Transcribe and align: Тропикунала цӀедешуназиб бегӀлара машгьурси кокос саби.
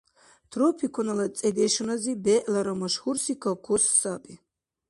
Тропикунала 0.51 1.25
цӀедешуназиб 1.37 2.19
бегӀлара 2.23 2.73
машгьурси 2.81 3.33
кокос 3.43 3.83
саби. 3.99 4.35